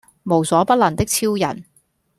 [0.23, 1.63] 無所不能的超人